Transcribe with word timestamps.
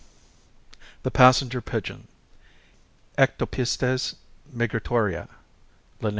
THE 1.03 1.11
PASSENGER 1.11 1.61
PIGEON, 1.61 2.07
Ectopistes 3.19 4.15
migratoria, 4.51 5.27
(Linn.). 6.01 6.09